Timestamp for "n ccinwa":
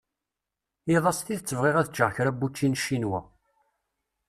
2.67-3.19